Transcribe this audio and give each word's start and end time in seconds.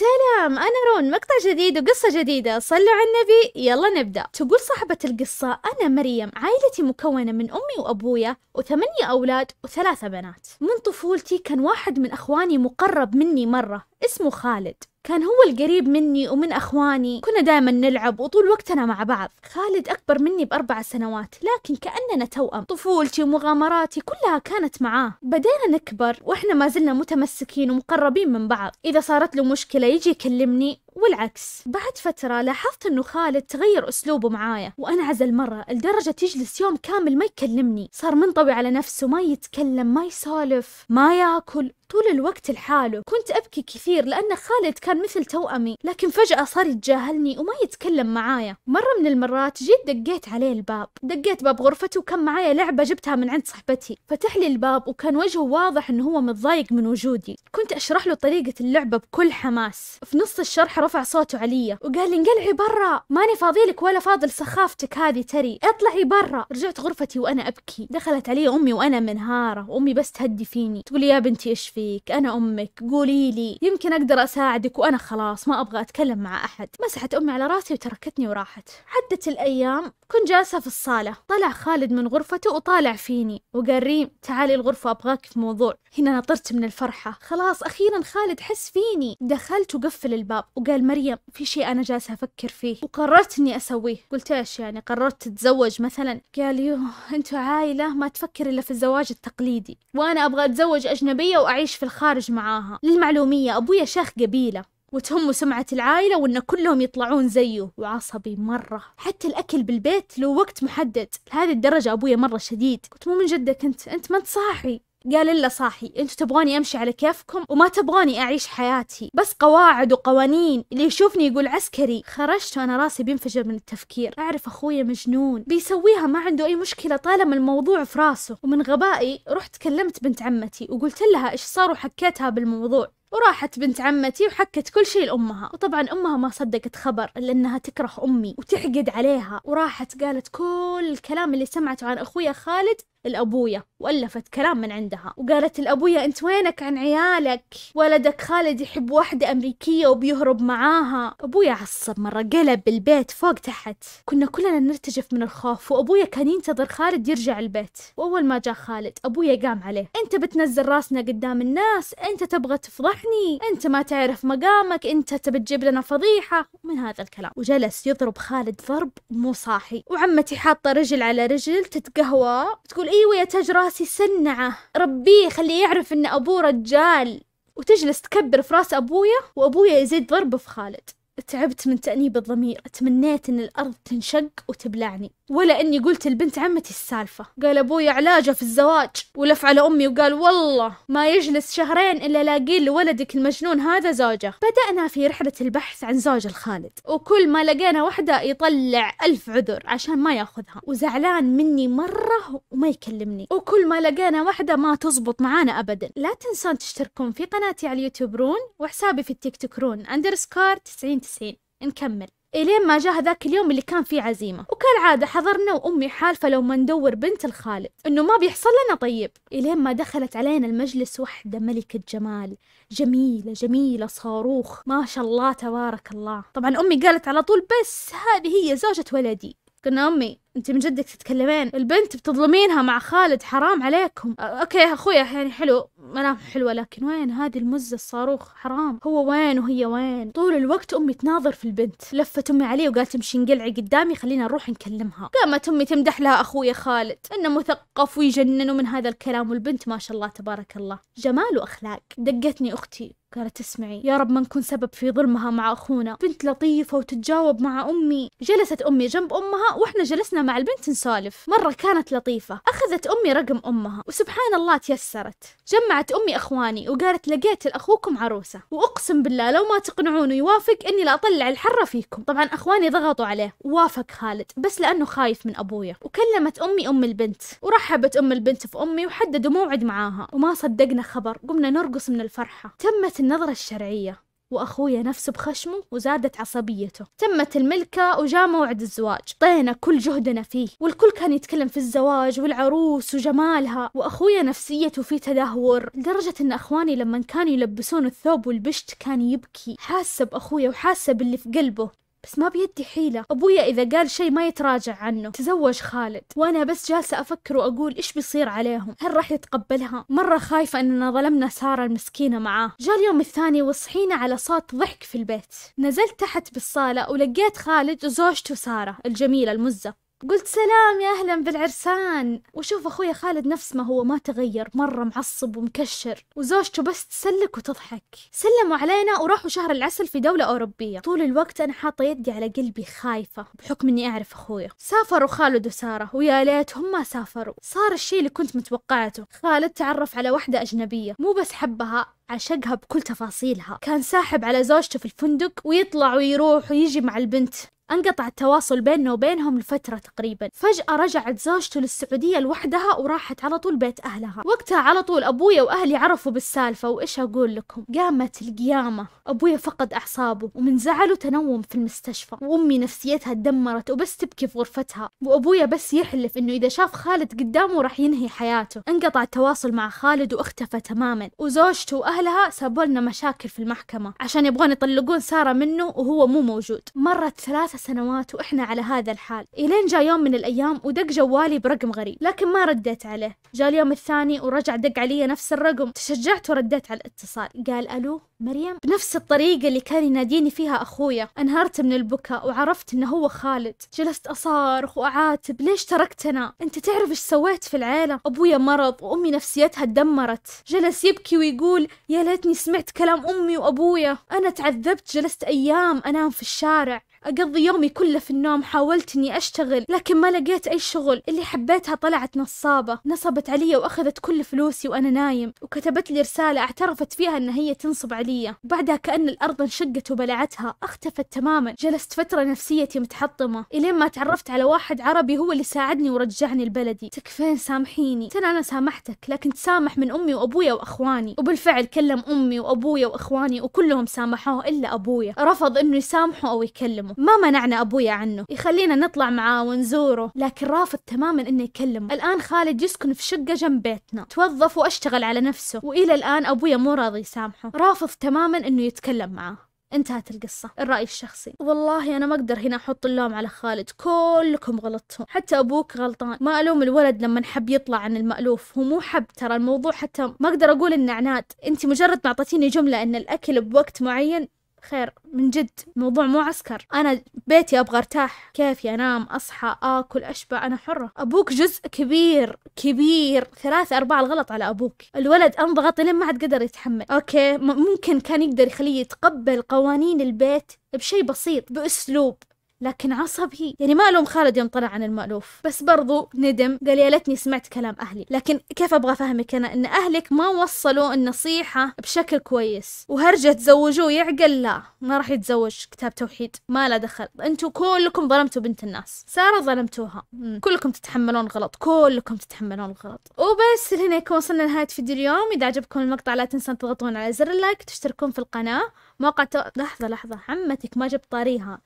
سلام 0.00 0.58
أنا 0.58 0.70
رون 0.94 1.10
مقطع 1.10 1.34
جديد 1.44 1.78
وقصة 1.78 2.20
جديدة. 2.20 2.58
صلوا 2.58 2.78
على 2.78 3.02
النبي. 3.08 3.68
يلا 3.68 3.88
نبدأ. 4.00 4.26
تقول 4.32 4.60
صاحبة 4.60 4.98
القصة 5.04 5.60
أنا 5.72 5.88
مريم 5.88 6.30
عائلتي 6.36 6.82
مكونة 6.82 7.32
من 7.32 7.50
أمي 7.50 7.76
وأبويا 7.78 8.36
وثمانية 8.54 9.04
أولاد 9.10 9.52
وثلاثة 9.64 10.08
بنات. 10.08 10.46
من 10.60 10.78
طفولتي 10.84 11.38
كان 11.38 11.60
واحد 11.60 11.98
من 11.98 12.12
أخواني 12.12 12.58
مقرب 12.58 13.16
مني 13.16 13.46
مرة 13.46 13.86
اسمه 14.04 14.30
خالد. 14.30 14.84
كان 15.04 15.22
هو 15.22 15.32
القريب 15.48 15.88
مني 15.88 16.28
ومن 16.28 16.52
أخواني. 16.52 17.20
كنا 17.20 17.40
دائما 17.40 17.70
نلعب 17.70 18.20
وطول 18.20 18.48
وقتنا 18.48 18.86
مع 18.86 19.02
بعض. 19.02 19.30
خالد 19.52 19.88
أكبر 19.88 20.22
مني 20.22 20.44
بأربع 20.44 20.82
سنوات 20.82 21.34
لكن 21.42 21.76
كأننا 21.76 22.24
توأم. 22.24 22.62
طفولتي 22.64 23.22
ومغامراتي 23.22 24.00
كلها 24.00 24.38
كانت 24.38 24.82
معاه. 24.82 25.14
بدينا 25.22 25.68
نكبر 25.70 26.16
وإحنا 26.24 26.54
ما 26.54 26.68
زلنا 26.68 26.92
متمسكين 26.92 27.70
ومقربين 27.70 28.32
من 28.32 28.48
بعض. 28.48 28.72
إذا 28.84 29.00
صارت 29.00 29.36
له 29.36 29.44
مشكلة 29.44 29.86
يجي 29.86 30.10
يكلمني 30.10 30.80
والعكس 30.92 31.62
بعد 31.66 31.98
فترة 31.98 32.42
لاحظت 32.42 32.86
إنه 32.86 33.02
خالد 33.02 33.42
تغير 33.42 33.88
أسلوبه 33.88 34.28
معايا 34.28 34.72
وأنا 34.78 35.02
عزل 35.02 35.34
مرة 35.34 35.64
لدرجة 35.70 36.14
يجلس 36.22 36.60
يوم 36.60 36.76
كامل 36.76 37.18
ما 37.18 37.24
يكلمني. 37.24 37.90
صار 37.92 38.14
منطوي 38.14 38.52
على 38.52 38.70
نفسه 38.70 39.06
ما 39.06 39.20
يتكلم 39.20 39.94
ما 39.94 40.04
يسولف 40.04 40.84
ما 40.88 41.20
ياكل. 41.20 41.72
طول 41.90 42.02
الوقت 42.10 42.50
لحاله. 42.50 43.02
كنت 43.06 43.30
أبكي 43.30 43.62
كثير 43.62 44.04
لأن 44.04 44.36
خالد 44.36 44.78
كان 44.78 45.02
مثل 45.02 45.24
توأمي 45.24 45.76
لكن 45.84 46.10
فجأة 46.10 46.44
صار 46.44 46.66
يتجاهلني 46.66 47.38
وما 47.38 47.52
يتكلم 47.64 48.14
معايا. 48.14 48.56
مرة 48.66 49.00
من 49.00 49.06
المرات 49.06 49.58
جيت 49.62 49.96
دقيت 49.96 50.28
عليه 50.28 50.52
الباب. 50.52 50.88
دقيت 51.02 51.44
باب 51.44 51.62
غرفته 51.62 52.00
وكان 52.00 52.24
معايا 52.24 52.54
لعبة 52.54 52.82
جبتها 52.82 53.16
من 53.16 53.30
عند 53.30 53.46
صاحبتي. 53.46 53.98
فتح 54.08 54.36
لي 54.36 54.46
الباب 54.46 54.88
وكان 54.88 55.16
وجهه 55.16 55.40
واضح 55.40 55.90
إنه 55.90 56.04
هو 56.04 56.20
متضايق 56.20 56.72
من 56.72 56.86
وجودي. 56.86 57.38
كنت 57.52 57.72
أشرح 57.72 58.06
له 58.06 58.14
طريقة 58.14 58.54
اللعبة 58.60 58.96
بكل 58.96 59.32
حماس. 59.32 59.98
في 60.04 60.18
نص 60.18 60.38
الشرح 60.38 60.78
رفع 60.80 61.02
صوته 61.02 61.38
علي. 61.38 61.78
وقال 61.80 62.10
لي 62.10 62.16
انقلعي 62.16 62.52
برا. 62.52 63.02
ماني 63.10 63.36
فاضيلك 63.36 63.82
ولا 63.82 63.98
فاضل 63.98 64.30
سخافتك 64.30 64.98
هذه 64.98 65.22
تري. 65.22 65.58
اطلعي 65.64 66.04
برا. 66.04 66.46
رجعت 66.52 66.80
غرفتي 66.80 67.18
وأنا 67.18 67.48
أبكي. 67.48 67.86
دخلت 67.90 68.28
علي 68.28 68.48
أمي 68.48 68.72
وأنا 68.72 69.00
منهارة. 69.00 69.70
وأمي 69.70 69.94
بس 69.94 70.12
تهدي 70.12 70.44
فيني. 70.44 70.82
تقولي 70.82 71.08
يا 71.08 71.18
بنتي 71.18 71.50
إيش 71.50 71.68
فيك؟ 71.68 72.10
أنا 72.10 72.36
أمك. 72.36 72.82
قولي 72.90 73.30
لي. 73.32 73.58
يمكن 73.62 73.92
أقدر 73.92 74.24
أساعدك. 74.24 74.78
وأنا 74.78 74.98
خلاص 74.98 75.48
ما 75.48 75.60
أبغى 75.60 75.80
أتكلم 75.80 76.18
مع 76.18 76.44
أحد. 76.44 76.68
مسحت 76.84 77.14
أمي 77.14 77.32
على 77.32 77.46
راسي 77.46 77.74
وتركتني 77.74 78.28
وراحت. 78.28 78.68
عدت 78.96 79.28
الأيام. 79.28 79.92
كنت 80.10 80.28
جالسة 80.28 80.60
في 80.60 80.66
الصالة. 80.66 81.16
طلع 81.28 81.50
خالد 81.50 81.92
من 81.92 82.08
غرفته 82.08 82.54
وطالع 82.54 82.92
فيني. 82.92 83.42
وقال 83.54 83.82
ريم 83.82 84.10
تعالي 84.22 84.54
الغرفة 84.54 84.90
أبغاك 84.90 85.26
في 85.26 85.38
موضوع. 85.38 85.74
هنا 85.98 86.18
نطرت 86.18 86.52
من 86.52 86.64
الفرحة. 86.64 87.18
خلاص 87.22 87.62
أخيرا 87.62 88.02
خالد 88.02 88.40
حس 88.40 88.70
فيني. 88.70 89.16
دخلت 89.20 89.74
وقفل 89.74 90.14
الباب. 90.14 90.44
وقال 90.56 90.69
مريم 90.78 91.16
في 91.32 91.44
شيء 91.44 91.70
أنا 91.70 91.82
جالسة 91.82 92.14
أفكر 92.14 92.48
فيه. 92.48 92.76
وقررت 92.82 93.38
إني 93.38 93.56
أسويه. 93.56 93.96
قلت 94.12 94.32
إيش 94.32 94.60
يعني؟ 94.60 94.80
قررت 94.80 95.22
تتزوج 95.22 95.82
مثلا. 95.82 96.20
قال 96.38 96.60
يوه 96.60 96.80
أنتوا 97.14 97.38
عائلة 97.38 97.94
ما 97.94 98.08
تفكر 98.08 98.48
إلا 98.48 98.62
في 98.62 98.70
الزواج 98.70 99.06
التقليدي. 99.10 99.78
وأنا 99.94 100.26
أبغى 100.26 100.44
أتزوج 100.44 100.86
أجنبية 100.86 101.38
وأعيش 101.38 101.74
في 101.74 101.82
الخارج 101.82 102.32
معاها. 102.32 102.78
للمعلومية 102.82 103.56
أبويا 103.56 103.84
شيخ 103.84 104.10
قبيلة. 104.20 104.64
وتهمه 104.92 105.32
سمعة 105.32 105.66
العائلة 105.72 106.18
وإن 106.18 106.38
كلهم 106.38 106.80
يطلعون 106.80 107.28
زيه. 107.28 107.70
وعصبي 107.76 108.36
مرة. 108.36 108.82
حتى 108.96 109.28
الأكل 109.28 109.62
بالبيت 109.62 110.18
له 110.18 110.28
وقت 110.28 110.64
محدد. 110.64 111.08
لهذه 111.34 111.50
الدرجة 111.50 111.92
أبويا 111.92 112.16
مرة 112.16 112.38
شديد. 112.38 112.86
قلت 112.92 113.08
مو 113.08 113.14
من 113.14 113.26
جدك 113.26 113.64
أنت؟ 113.64 113.88
أنت 113.88 114.10
ما 114.10 114.18
أنت 114.18 114.26
صاحي. 114.26 114.80
قال 115.04 115.28
إلا 115.28 115.48
صاحي 115.48 115.92
أنتوا 115.98 116.16
تبغوني 116.16 116.56
أمشي 116.56 116.78
على 116.78 116.92
كيفكم 116.92 117.44
وما 117.48 117.68
تبغوني 117.68 118.20
أعيش 118.20 118.46
حياتي. 118.46 119.10
بس 119.14 119.32
قواعد 119.32 119.92
وقوانين 119.92 120.64
اللي 120.72 120.84
يشوفني 120.84 121.26
يقول 121.26 121.46
عسكري 121.46 122.02
خرجت 122.06 122.58
وأنا 122.58 122.76
راسي 122.76 123.02
بينفجر 123.02 123.44
من 123.44 123.54
التفكير 123.54 124.14
أعرف 124.18 124.46
أخويا 124.46 124.82
مجنون 124.82 125.44
بيسويها 125.46 126.06
ما 126.06 126.18
عنده 126.18 126.46
أي 126.46 126.56
مشكلة 126.56 126.96
طالما 126.96 127.36
الموضوع 127.36 127.84
في 127.84 127.98
راسه. 127.98 128.38
ومن 128.42 128.62
غبائي 128.62 129.22
رحت 129.28 129.56
كلمت 129.56 130.02
بنت 130.02 130.22
عمتي 130.22 130.66
وقلت 130.70 130.98
لها 131.12 131.30
إيش 131.32 131.42
صار 131.42 131.70
وحكيتها 131.70 132.30
بالموضوع. 132.30 132.88
وراحت 133.12 133.58
بنت 133.58 133.80
عمتي 133.80 134.26
وحكت 134.26 134.68
كل 134.68 134.86
شيء 134.86 135.06
لأمها. 135.06 135.50
وطبعا 135.54 135.80
أمها 135.92 136.16
ما 136.16 136.28
صدقت 136.28 136.76
خبر 136.76 137.10
لأنها 137.16 137.58
تكره 137.58 137.92
أمي 138.04 138.34
وتحقد 138.38 138.90
عليها. 138.90 139.40
وراحت 139.44 140.02
قالت 140.02 140.28
كل 140.28 140.88
الكلام 140.90 141.34
اللي 141.34 141.46
سمعته 141.46 141.86
عن 141.86 141.98
أخويا 141.98 142.32
خالد 142.32 142.80
الأبويا 143.06 143.62
وألفت 143.80 144.28
كلام 144.28 144.60
من 144.60 144.72
عندها 144.72 145.14
وقالت 145.16 145.58
الأبويا 145.58 146.04
أنت 146.04 146.22
وينك 146.22 146.62
عن 146.62 146.78
عيالك؟ 146.78 147.44
ولدك 147.74 148.20
خالد 148.20 148.60
يحب 148.60 148.90
واحدة 148.90 149.32
أمريكية 149.32 149.86
وبيهرب 149.86 150.42
معاها. 150.42 151.16
أبويا 151.20 151.52
عصب 151.52 152.00
مرة 152.00 152.22
قلب 152.32 152.60
البيت 152.68 153.10
فوق 153.10 153.32
تحت. 153.32 153.84
كنا 154.04 154.26
كلنا 154.26 154.58
نرتجف 154.58 155.12
من 155.12 155.22
الخوف 155.22 155.72
وأبويا 155.72 156.04
كان 156.04 156.28
ينتظر 156.28 156.66
خالد 156.66 157.08
يرجع 157.08 157.38
البيت. 157.38 157.78
وأول 157.96 158.24
ما 158.24 158.38
جاء 158.38 158.54
خالد 158.54 158.98
أبويا 159.04 159.48
قام 159.48 159.62
عليه. 159.62 159.90
أنت 160.04 160.16
بتنزل 160.16 160.68
راسنا 160.68 161.00
قدام 161.00 161.40
الناس 161.40 161.94
أنت 161.94 162.24
تبغى 162.24 162.58
تفضحني؟ 162.58 163.38
أنت 163.52 163.66
ما 163.66 163.82
تعرف 163.82 164.24
مقامك 164.24 164.86
أنت 164.86 165.14
تبي 165.14 165.38
تجيب 165.38 165.64
لنا 165.64 165.80
فضيحة؟ 165.80 166.50
من 166.64 166.78
هذا 166.78 167.02
الكلام. 167.02 167.32
وجلس 167.36 167.86
يضرب 167.86 168.18
خالد 168.18 168.60
ضرب 168.68 168.90
مو 169.10 169.32
صاحي. 169.32 169.84
وعمتي 169.90 170.36
حاطة 170.36 170.72
رجل 170.72 171.02
على 171.02 171.26
رجل 171.26 171.64
تتقهوى 171.64 172.46
تقول 172.68 172.89
أيوه 172.90 173.16
يا 173.16 173.24
تاج 173.24 173.50
راسي 173.50 173.84
سنعة. 173.84 174.58
ربيه 174.76 175.28
خليه 175.28 175.62
يعرف 175.62 175.92
إن 175.92 176.06
أبوه 176.06 176.40
رجال. 176.40 177.20
وتجلس 177.56 178.00
تكبر 178.00 178.42
في 178.42 178.54
راس 178.54 178.74
أبويا 178.74 179.18
وأبويا 179.36 179.78
يزيد 179.78 180.06
ضربه 180.06 180.38
في 180.38 180.48
خالد. 180.48 180.90
تعبت 181.26 181.68
من 181.68 181.80
تأنيب 181.80 182.16
الضمير. 182.16 182.60
تمنيت 182.72 183.28
إن 183.28 183.40
الأرض 183.40 183.74
تنشق 183.84 184.30
وتبلعني. 184.48 185.12
ولا 185.30 185.60
إني 185.60 185.78
قلت 185.78 186.06
لبنت 186.06 186.38
عمتي 186.38 186.70
السالفة. 186.70 187.26
قال 187.42 187.58
أبوي 187.58 187.88
علاجة 187.88 188.30
في 188.30 188.42
الزواج. 188.42 188.90
ولف 189.16 189.44
على 189.44 189.60
أمي 189.60 189.88
وقال 189.88 190.14
والله 190.14 190.76
ما 190.88 191.08
يجلس 191.08 191.54
شهرين 191.54 191.96
إلا 191.96 192.22
لاقين 192.24 192.64
لولدك 192.64 193.16
المجنون 193.16 193.60
هذا 193.60 193.92
زوجة. 193.92 194.34
بدأنا 194.42 194.88
في 194.88 195.06
رحلة 195.06 195.32
البحث 195.40 195.84
عن 195.84 195.98
زوج 195.98 196.26
الخالد. 196.26 196.78
وكل 196.88 197.28
ما 197.28 197.44
لقينا 197.44 197.82
وحدة 197.82 198.20
يطلع 198.20 198.96
ألف 199.02 199.30
عذر 199.30 199.62
عشان 199.64 199.98
ما 199.98 200.14
يأخذها. 200.14 200.60
وزعلان 200.62 201.36
مني 201.36 201.68
مرة 201.68 202.42
وما 202.50 202.68
يكلمني. 202.68 203.26
وكل 203.30 203.68
ما 203.68 203.80
لقينا 203.80 204.22
وحدة 204.22 204.56
ما 204.56 204.74
تزبط 204.74 205.22
معانا 205.22 205.60
أبدا. 205.60 205.90
لا 205.96 206.14
تنسون 206.14 206.58
تشتركون 206.58 207.12
في 207.12 207.24
قناتي 207.24 207.66
على 207.66 207.78
اليوتيوب 207.78 208.16
رون 208.16 208.40
وحسابي 208.58 209.02
في 209.02 209.10
التيك 209.10 209.36
توك 209.36 209.58
رون. 209.58 209.86
أندرسكار 209.86 210.56
90 210.56 211.00
90 211.00 211.36
نكمل. 211.62 212.08
إلين 212.34 212.66
ما 212.66 212.78
جاء 212.78 212.92
هذاك 212.92 213.26
اليوم 213.26 213.50
اللي 213.50 213.62
كان 213.62 213.82
فيه 213.82 214.02
عزيمة. 214.02 214.46
وكالعادة 214.52 215.06
حضرنا 215.06 215.52
وأمي 215.52 215.88
حالفة 215.88 216.28
لو 216.28 216.42
ما 216.42 216.56
ندور 216.56 216.94
بنت 216.94 217.24
لخالد 217.24 217.68
إنه 217.86 218.02
ما 218.02 218.16
بيحصل 218.16 218.50
لنا 218.66 218.76
طيب. 218.76 219.10
إلين 219.32 219.58
ما 219.58 219.72
دخلت 219.72 220.16
علينا 220.16 220.46
المجلس 220.46 221.00
وحدة 221.00 221.38
ملكة 221.38 221.80
جمال. 221.88 222.36
جميلة 222.70 223.32
جميلة 223.32 223.86
صاروخ. 223.86 224.60
ما 224.66 224.86
شاء 224.86 225.04
الله 225.04 225.32
تبارك 225.32 225.88
الله. 225.92 226.24
طبعا 226.34 226.60
أمي 226.60 226.80
قالت 226.80 227.08
على 227.08 227.22
طول 227.22 227.46
بس 227.62 227.90
هذه 227.94 228.50
هي 228.50 228.56
زوجة 228.56 228.84
ولدي. 228.92 229.36
قلنا 229.64 229.88
أمي 229.88 230.20
أنت 230.36 230.50
من 230.50 230.58
جدك 230.58 230.84
تتكلمين؟ 230.84 231.50
البنت 231.54 231.96
بتظلمينها 231.96 232.62
مع 232.62 232.78
خالد 232.78 233.22
حرام 233.22 233.62
عليكم. 233.62 234.14
okay 234.18 234.64
أخويا 234.64 234.96
يعني 234.96 235.30
حلو. 235.30 235.68
ملامح 235.94 236.20
حلوة 236.32 236.52
لكن 236.52 236.84
وين 236.84 237.10
هذه 237.10 237.38
المزة؟ 237.38 237.74
الصاروخ 237.74 238.28
حرام. 238.34 238.80
هو 238.86 239.10
وين 239.10 239.38
وهي 239.38 239.66
وين؟ 239.66 240.10
طول 240.10 240.34
الوقت 240.34 240.74
أمي 240.74 240.94
تناظر 240.94 241.32
في 241.32 241.44
البنت. 241.44 241.82
لفت 241.92 242.30
أمي 242.30 242.44
علي 242.44 242.68
وقالت 242.68 242.94
امشي 242.94 243.18
انقلعي 243.18 243.50
قدامي 243.50 243.94
خلينا 243.94 244.24
نروح 244.24 244.48
نكلمها. 244.48 245.10
قامت 245.22 245.48
أمي 245.48 245.64
تمدح 245.64 246.00
لها 246.00 246.20
أخويا 246.20 246.52
خالد. 246.52 246.98
إنه 247.14 247.28
مثقف 247.28 247.98
ويجنن 247.98 248.56
من 248.56 248.66
هذا 248.66 248.88
الكلام 248.88 249.30
والبنت 249.30 249.68
ما 249.68 249.78
شاء 249.78 249.94
الله 249.94 250.08
تبارك 250.08 250.56
الله. 250.56 250.78
جمال 250.96 251.38
وأخلاق. 251.38 251.82
دقتني 251.98 252.54
أختي. 252.54 253.00
قالت 253.16 253.40
اسمعي 253.40 253.80
يا 253.84 253.96
رب 253.96 254.10
ما 254.10 254.20
نكون 254.20 254.42
سبب 254.42 254.68
في 254.72 254.90
ظلمها 254.90 255.30
مع 255.30 255.52
أخونا. 255.52 255.96
بنت 256.02 256.24
لطيفة 256.24 256.78
وتتجاوب 256.78 257.42
مع 257.42 257.70
أمي. 257.70 258.10
جلست 258.22 258.62
أمي 258.62 258.86
جنب 258.86 259.14
أمها 259.14 259.54
وإحنا 259.56 259.84
جلسنا 259.84 260.22
مع 260.22 260.36
البنت 260.36 260.68
نسولف 260.68 261.26
مرة 261.28 261.52
كانت 261.52 261.92
لطيفة. 261.92 262.40
أخذت 262.48 262.86
أمي 262.86 263.12
رقم 263.12 263.40
أمها 263.46 263.82
وسبحان 263.86 264.34
الله 264.34 264.56
تيسرت. 264.56 265.24
جمعت 265.48 265.79
أمي 265.92 266.16
أخواني 266.16 266.68
وقالت 266.68 267.08
لقيت 267.08 267.46
لاخوكم 267.46 267.98
عروسة. 267.98 268.40
وأقسم 268.50 269.02
بالله 269.02 269.30
لو 269.30 269.48
ما 269.52 269.58
تقنعونه 269.58 270.14
يوافق 270.14 270.58
إني 270.68 270.84
لا 270.84 270.94
أطلع 270.94 271.28
الحرة 271.28 271.64
فيكم. 271.64 272.02
طبعا 272.02 272.24
أخواني 272.24 272.68
ضغطوا 272.68 273.06
عليه. 273.06 273.34
ووافق 273.40 273.90
خالد 273.90 274.32
بس 274.36 274.60
لأنه 274.60 274.84
خايف 274.84 275.26
من 275.26 275.36
أبويا. 275.36 275.76
وكلمت 275.82 276.38
أمي 276.38 276.68
أم 276.68 276.84
البنت. 276.84 277.22
ورحبت 277.42 277.96
أم 277.96 278.12
البنت 278.12 278.46
في 278.46 278.58
أمي 278.58 278.86
وحددوا 278.86 279.32
موعد 279.32 279.64
معاها. 279.64 280.08
وما 280.12 280.34
صدقنا 280.34 280.82
خبر 280.82 281.18
قمنا 281.28 281.50
نرقص 281.50 281.90
من 281.90 282.00
الفرحة. 282.00 282.54
تمت 282.58 283.00
النظرة 283.00 283.30
الشرعية. 283.30 284.09
وأخويا 284.30 284.82
نفسه 284.82 285.12
بخشمه 285.12 285.62
وزادت 285.70 286.20
عصبيته. 286.20 286.84
تمت 286.98 287.36
الملكة 287.36 287.98
وجاء 288.00 288.26
موعد 288.26 288.60
الزواج. 288.60 289.00
طينا 289.20 289.52
كل 289.52 289.78
جهدنا 289.78 290.22
فيه 290.22 290.48
والكل 290.60 290.90
كان 290.90 291.12
يتكلم 291.12 291.48
في 291.48 291.56
الزواج 291.56 292.20
والعروس 292.20 292.94
وجمالها 292.94 293.70
وأخويا 293.74 294.22
نفسيته 294.22 294.82
في 294.82 294.98
تدهور 294.98 295.70
لدرجة 295.74 296.14
إن 296.20 296.32
أخواني 296.32 296.76
لما 296.76 297.02
كانوا 297.08 297.32
يلبسون 297.32 297.86
الثوب 297.86 298.26
والبشت 298.26 298.74
كان 298.80 299.00
يبكي 299.00 299.56
حاسة 299.58 300.04
بأخويا 300.04 300.48
وحاسة 300.48 300.92
باللي 300.92 301.16
في 301.16 301.30
قلبه. 301.30 301.70
بس 302.04 302.18
ما 302.18 302.28
بيدي 302.28 302.64
حيلة. 302.64 303.04
أبويا 303.10 303.42
إذا 303.42 303.68
قال 303.68 303.90
شيء 303.90 304.10
ما 304.10 304.26
يتراجع 304.26 304.76
عنه. 304.76 305.10
تزوج 305.10 305.60
خالد. 305.60 306.02
وأنا 306.16 306.44
بس 306.44 306.68
جالسة 306.68 307.00
أفكر 307.00 307.36
وأقول 307.36 307.74
إيش 307.76 307.92
بيصير 307.92 308.28
عليهم؟ 308.28 308.76
هل 308.80 308.96
راح 308.96 309.12
يتقبلها؟ 309.12 309.84
مرة 309.88 310.18
خايفة 310.18 310.60
أننا 310.60 310.90
ظلمنا 310.90 311.28
سارة 311.28 311.64
المسكينة 311.64 312.18
معاه. 312.18 312.52
جاء 312.60 312.78
اليوم 312.78 313.00
الثاني 313.00 313.42
وصحينا 313.42 313.94
على 313.94 314.16
صوت 314.16 314.54
ضحك 314.54 314.82
في 314.82 314.98
البيت. 314.98 315.34
نزلت 315.58 316.00
تحت 316.00 316.34
بالصالة 316.34 316.90
ولقيت 316.90 317.36
خالد 317.36 317.84
وزوجته 317.84 318.34
سارة 318.34 318.76
الجميلة 318.86 319.32
المزة. 319.32 319.89
قلت 320.08 320.26
سلام 320.26 320.80
يا 320.80 321.00
أهلا 321.00 321.24
بالعرسان. 321.24 322.20
وشوف 322.34 322.66
أخويا 322.66 322.92
خالد 322.92 323.26
نفس 323.26 323.56
ما 323.56 323.62
هو 323.62 323.84
ما 323.84 323.98
تغير 323.98 324.48
مرة 324.54 324.84
معصب 324.84 325.36
ومكشر. 325.36 326.04
وزوجته 326.16 326.62
بس 326.62 326.86
تسلك 326.86 327.36
وتضحك. 327.36 327.82
سلموا 328.12 328.56
علينا 328.56 328.98
وراحوا 328.98 329.30
شهر 329.30 329.50
العسل 329.50 329.86
في 329.86 330.00
دولة 330.00 330.24
أوروبية. 330.24 330.80
طول 330.80 331.02
الوقت 331.02 331.40
أنا 331.40 331.52
حاطة 331.52 331.84
يدي 331.84 332.10
على 332.10 332.28
قلبي 332.28 332.64
خايفة 332.64 333.26
بحكم 333.38 333.68
إني 333.68 333.88
أعرف 333.88 334.12
أخويا. 334.12 334.48
سافروا 334.58 335.08
خالد 335.08 335.46
وسارة 335.46 335.90
ويا 335.92 336.24
ليتهم 336.24 336.72
ما 336.72 336.82
سافروا. 336.82 337.34
صار 337.42 337.72
الشيء 337.72 337.98
اللي 337.98 338.10
كنت 338.10 338.36
متوقعته. 338.36 339.04
خالد 339.22 339.50
تعرف 339.50 339.98
على 339.98 340.10
واحدة 340.10 340.42
أجنبية 340.42 340.96
مو 340.98 341.12
بس 341.12 341.32
حبها 341.32 341.86
عشقها 342.10 342.54
بكل 342.54 342.82
تفاصيلها. 342.82 343.58
كان 343.62 343.82
ساحب 343.82 344.24
على 344.24 344.44
زوجته 344.44 344.78
في 344.78 344.84
الفندق 344.84 345.32
ويطلع 345.44 345.94
ويروح 345.94 346.50
ويجي 346.50 346.80
مع 346.80 346.96
البنت. 346.96 347.34
أنقطع 347.72 348.06
التواصل 348.06 348.60
بيننا 348.60 348.92
وبينهم 348.92 349.38
لفترة 349.38 349.78
تقريبا. 349.78 350.28
فجأة 350.32 350.76
رجعت 350.76 351.18
زوجته 351.18 351.60
للسعودية 351.60 352.18
لوحدها 352.18 352.76
وراحت 352.78 353.24
على 353.24 353.38
طول 353.38 353.56
بيت 353.56 353.80
أهلها. 353.84 354.22
وقتها 354.24 354.58
على 354.58 354.82
طول 354.82 355.04
أبويا 355.04 355.42
وأهلي 355.42 355.76
عرفوا 355.76 356.12
بالسالفة 356.12 356.68
وإيش 356.68 357.00
أقول 357.00 357.36
لكم. 357.36 357.64
قامت 357.74 358.22
القيامة. 358.22 358.86
أبويا 359.06 359.36
فقد 359.36 359.72
أعصابه 359.72 360.30
ومن 360.34 360.58
زعله 360.58 360.94
تنوم 360.94 361.42
في 361.42 361.54
المستشفى. 361.54 362.16
وأمي 362.22 362.58
نفسيتها 362.58 363.14
تدمرت 363.14 363.70
وبس 363.70 363.96
تبكي 363.96 364.26
في 364.26 364.38
غرفتها. 364.38 364.90
وأبويا 365.02 365.46
بس 365.46 365.74
يحلف 365.74 366.16
إنه 366.18 366.32
إذا 366.32 366.48
شاف 366.48 366.72
خالد 366.72 367.20
قدامه 367.20 367.62
راح 367.62 367.80
ينهي 367.80 368.08
حياته. 368.08 368.62
انقطع 368.68 369.02
التواصل 369.02 369.52
مع 369.52 369.68
خالد 369.68 370.14
واختفى 370.14 370.60
تماما. 370.60 371.10
وزوجته 371.18 371.76
وأهلها 371.76 372.30
سابوا 372.30 372.64
لنا 372.64 372.80
مشاكل 372.80 373.28
في 373.28 373.38
المحكمة. 373.38 373.92
عشان 374.00 374.26
يبغون 374.26 374.50
يطلقون 374.50 375.00
سارة 375.00 375.32
منه 375.32 375.66
وهو 375.66 376.06
مو 376.06 376.20
موجود. 376.20 376.62
مرت 376.74 377.20
ثلاثة 377.20 377.59
سنوات 377.60 378.14
وإحنا 378.14 378.42
على 378.42 378.62
هذا 378.62 378.92
الحال. 378.92 379.24
إلين 379.38 379.66
جاء 379.66 379.82
يوم 379.82 380.00
من 380.00 380.14
الأيام 380.14 380.60
ودق 380.64 380.86
جوالي 380.86 381.38
برقم 381.38 381.70
غريب 381.70 381.96
لكن 382.00 382.32
ما 382.32 382.44
رديت 382.44 382.86
عليه. 382.86 383.16
جاء 383.34 383.48
اليوم 383.48 383.72
الثاني 383.72 384.20
ورجع 384.20 384.56
دق 384.56 384.78
علي 384.78 385.06
نفس 385.06 385.32
الرقم. 385.32 385.70
تشجعت 385.70 386.30
ورديت 386.30 386.70
على 386.70 386.80
الاتصال. 386.80 387.28
قال 387.46 387.68
ألو 387.68 388.00
مريم؟ 388.20 388.56
بنفس 388.64 388.96
الطريقة 388.96 389.48
اللي 389.48 389.60
كان 389.60 389.84
يناديني 389.84 390.30
فيها 390.30 390.62
أخويا. 390.62 391.08
انهارت 391.18 391.60
من 391.60 391.72
البكاء 391.72 392.28
وعرفت 392.28 392.74
إنه 392.74 392.88
هو 392.88 393.08
خالد. 393.08 393.54
جلست 393.78 394.06
أصارخ 394.06 394.78
وأعاتب 394.78 395.40
ليش 395.42 395.64
تركتنا؟ 395.64 396.32
أنت 396.42 396.58
تعرف 396.58 396.90
إيش 396.90 396.98
سويت 396.98 397.44
في 397.44 397.56
العيلة 397.56 398.00
أبويا 398.06 398.38
مرض 398.38 398.74
وأمي 398.82 399.10
نفسيتها 399.10 399.64
تدمرت. 399.64 400.26
جلس 400.46 400.84
يبكي 400.84 401.16
ويقول 401.18 401.68
يا 401.88 402.02
ليتني 402.02 402.34
سمعت 402.34 402.70
كلام 402.70 403.06
أمي 403.06 403.38
وأبويا. 403.38 403.98
أنا 404.12 404.30
تعذبت 404.30 404.96
جلست 404.96 405.24
أيام 405.24 405.82
أنام 405.86 406.10
في 406.10 406.22
الشارع. 406.22 406.82
أقضي 407.04 407.44
يومي 407.44 407.68
كله 407.68 407.98
في 407.98 408.10
النوم 408.10 408.42
حاولت 408.42 408.96
إني 408.96 409.16
أشتغل 409.16 409.64
لكن 409.68 409.96
ما 409.96 410.10
لقيت 410.10 410.46
أي 410.46 410.58
شغل. 410.58 411.02
اللي 411.08 411.24
حبيتها 411.24 411.74
طلعت 411.74 412.16
نصابة. 412.16 412.78
نصبت 412.86 413.30
علي 413.30 413.56
وأخذت 413.56 413.98
كل 413.98 414.24
فلوسي 414.24 414.68
وأنا 414.68 414.90
نايم. 414.90 415.32
وكتبت 415.42 415.90
لي 415.90 416.00
رسالة 416.00 416.40
اعترفت 416.40 416.92
فيها 416.92 417.16
إن 417.16 417.28
هي 417.28 417.54
تنصب 417.54 417.92
علي. 417.92 418.34
بعدها 418.44 418.76
كأن 418.76 419.08
الأرض 419.08 419.42
انشقت 419.42 419.90
وبلعتها. 419.90 420.54
اختفت 420.62 421.12
تماما. 421.12 421.54
جلست 421.58 421.92
فترة 421.92 422.22
نفسيتي 422.22 422.80
متحطمة. 422.80 423.44
إلين 423.54 423.74
ما 423.74 423.88
تعرفت 423.88 424.30
على 424.30 424.44
واحد 424.44 424.80
عربي 424.80 425.18
هو 425.18 425.32
اللي 425.32 425.44
ساعدني 425.44 425.90
ورجعني 425.90 426.42
البلدي. 426.42 426.88
تكفين 426.88 427.36
سامحيني؟ 427.36 428.08
ترى 428.08 428.26
أنا 428.26 428.42
سامحتك 428.42 428.98
لكن 429.08 429.30
تسامح 429.30 429.78
من 429.78 429.90
أمي 429.90 430.14
وأبويا 430.14 430.52
وأخواني. 430.52 431.14
وبالفعل 431.18 431.64
كلم 431.64 432.02
أمي 432.08 432.40
وأبويا 432.40 432.86
وأخواني 432.86 433.40
وكلهم 433.40 433.86
سامحوه 433.86 434.48
إلا 434.48 434.74
أبويا. 434.74 435.14
رفض 435.18 435.58
إنه 435.58 435.76
يسامحه 435.76 436.30
أو 436.30 436.42
يكلمه. 436.42 436.89
ما 436.98 437.16
منعنا 437.16 437.60
أبويا 437.60 437.92
عنه. 437.92 438.24
يخلينا 438.30 438.74
نطلع 438.74 439.10
معاه 439.10 439.42
ونزوره. 439.42 440.12
لكن 440.14 440.46
رافض 440.46 440.78
تماما 440.78 441.28
إنه 441.28 441.42
يكلمه. 441.42 441.94
الآن 441.94 442.20
خالد 442.20 442.62
يسكن 442.62 442.92
في 442.92 443.02
شقة 443.02 443.34
جنب 443.34 443.62
بيتنا. 443.62 444.06
توظف 444.10 444.58
وأشتغل 444.58 445.04
على 445.04 445.20
نفسه. 445.20 445.60
وإلى 445.62 445.94
الآن 445.94 446.26
أبويا 446.26 446.56
مو 446.56 446.74
راضي 446.74 447.00
يسامحه. 447.00 447.52
رافض 447.54 447.88
تماما 447.88 448.38
إنه 448.38 448.62
يتكلم 448.62 449.12
معاه. 449.12 449.36
انتهت 449.72 450.10
القصة. 450.10 450.50
الرأي 450.60 450.82
الشخصي. 450.82 451.32
والله 451.40 451.96
أنا 451.96 452.06
ما 452.06 452.14
أقدر 452.14 452.38
هنا 452.38 452.56
أحط 452.56 452.86
اللوم 452.86 453.14
على 453.14 453.28
خالد. 453.28 453.70
كلكم 453.70 454.58
غلطتم 454.58 455.04
حتى 455.08 455.38
أبوك 455.38 455.76
غلطان. 455.76 456.16
ما 456.20 456.40
ألوم 456.40 456.62
الولد 456.62 457.02
لما 457.02 457.24
حب 457.24 457.50
يطلع 457.50 457.78
عن 457.78 457.96
المألوف. 457.96 458.58
هو 458.58 458.64
مو 458.64 458.80
حب. 458.80 459.06
ترى 459.06 459.36
الموضوع 459.36 459.72
حتى 459.72 460.12
ما 460.20 460.28
أقدر 460.28 460.52
أقول 460.52 460.72
إنه 460.72 460.92
عناد. 460.92 461.24
أنت 461.46 461.66
مجرد 461.66 462.00
ما 462.04 462.06
أعطيتيني 462.06 462.48
جملة 462.48 462.82
إن 462.82 462.96
الأكل 462.96 463.40
بوقت 463.40 463.82
معين 463.82 464.28
خير 464.62 464.92
من 465.12 465.30
جد 465.30 465.50
موضوع 465.76 466.06
مو 466.06 466.18
عسكر. 466.18 466.66
أنا 466.74 467.02
بيتي 467.26 467.60
أبغى 467.60 467.78
أرتاح 467.78 468.30
كيفي 468.34 468.74
أنام 468.74 469.02
أصحى 469.02 469.56
آكل 469.62 470.04
أشبع 470.04 470.46
أنا 470.46 470.56
حرة. 470.56 470.92
أبوك 470.96 471.32
جزء 471.32 471.60
كبير 471.72 472.36
كبير. 472.56 473.28
ثلاثة 473.42 473.76
أرباع 473.76 474.00
الغلط 474.00 474.32
على 474.32 474.48
أبوك. 474.48 474.82
الولد 474.96 475.36
أنضغط 475.36 475.80
لين 475.80 475.94
ما 475.94 476.06
عاد 476.06 476.24
قدر 476.24 476.42
يتحمل. 476.42 476.86
okay 476.90 477.36
ممكن 477.38 478.00
كان 478.00 478.22
يقدر 478.22 478.46
يخليه 478.46 478.80
يتقبل 478.80 479.42
قوانين 479.42 480.00
البيت 480.00 480.52
بشيء 480.72 481.02
بسيط 481.02 481.52
بأسلوب. 481.52 482.16
لكن 482.60 482.92
عصبي. 482.92 483.56
يعني 483.58 483.74
ما 483.74 483.88
ألوم 483.88 484.04
خالد 484.04 484.36
يوم 484.36 484.48
طلع 484.48 484.66
عن 484.66 484.82
المألوف. 484.82 485.40
بس 485.44 485.62
برضو 485.62 486.08
ندم. 486.14 486.58
قال 486.66 486.78
يا 486.78 486.90
ليتني 486.90 487.16
سمعت 487.16 487.46
كلام 487.46 487.76
أهلي. 487.80 488.06
لكن 488.10 488.40
كيف 488.56 488.74
أبغى 488.74 488.92
أفهمك 488.92 489.34
أنا؟ 489.34 489.52
إن 489.52 489.66
أهلك 489.66 490.12
ما 490.12 490.28
وصلوا 490.28 490.94
النصيحة 490.94 491.74
بشكل 491.82 492.18
كويس. 492.18 492.84
وهرجة 492.88 493.32
تزوجوه 493.32 493.92
يعقل 493.92 494.42
لا 494.42 494.62
ما 494.80 494.96
راح 494.96 495.10
يتزوج 495.10 495.64
كتاب 495.70 495.94
توحيد. 495.94 496.36
ما 496.48 496.68
له 496.68 496.76
دخل. 496.76 497.08
أنتوا 497.22 497.50
كلكم 497.50 498.08
ظلمتوا 498.08 498.42
بنت 498.42 498.64
الناس. 498.64 499.04
سارة 499.08 499.40
ظلمتوها. 499.40 500.02
مم. 500.12 500.40
كلكم 500.40 500.70
تتحملون 500.70 501.26
غلط. 501.26 501.56
كلكم 501.56 502.16
تتحملون 502.16 502.70
الغلط 502.70 503.12
وبس 503.18 503.74
هنا 503.74 503.96
يكون 503.96 504.16
وصلنا 504.16 504.42
لنهاية 504.42 504.66
فيديو 504.66 504.94
اليوم. 504.94 505.32
إذا 505.36 505.46
عجبكم 505.46 505.80
المقطع 505.80 506.14
لا 506.14 506.24
تنسون 506.24 506.58
تضغطون 506.58 506.96
على 506.96 507.12
زر 507.12 507.30
اللايك 507.30 507.60
وتشتركون 507.60 508.10
في 508.10 508.18
القناة. 508.18 508.62
موقع. 509.00 509.26
لحظة 509.56 509.88
لحظة. 509.88 510.18
عمتك 510.28 510.76
ما 510.76 510.88
جبت 510.88 511.04
طاريها. 511.10 511.60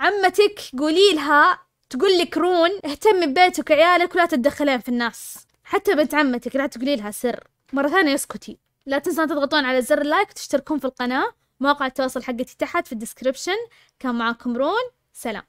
عمتك 0.00 0.60
قولي 0.78 1.12
لها 1.14 1.58
تقول 1.90 2.18
لك 2.18 2.36
رون 2.36 2.70
اهتمي 2.84 3.26
ببيتك 3.26 3.70
وعيالك 3.70 4.14
ولا 4.14 4.26
تتدخلين 4.26 4.80
في 4.80 4.88
الناس. 4.88 5.46
حتى 5.64 5.94
بنت 5.94 6.14
عمتك 6.14 6.56
لا 6.56 6.66
تقولي 6.66 6.96
لها 6.96 7.10
سر. 7.10 7.44
مرة 7.72 7.88
ثانية 7.88 8.14
اسكتي. 8.14 8.58
لا 8.86 8.98
تنسون 8.98 9.26
تضغطون 9.26 9.64
على 9.64 9.82
زر 9.82 10.00
ال 10.02 10.08
like 10.08 10.30
وتشتركون 10.30 10.78
في 10.78 10.84
القناة. 10.84 11.32
مواقع 11.60 11.86
التواصل 11.86 12.22
حقتي 12.22 12.56
تحت 12.58 12.86
في 12.86 12.92
ال 12.92 12.97
description 12.97 13.56
كان 13.98 14.14
معاكم 14.14 14.56
رون. 14.56 14.90
سلام. 15.12 15.42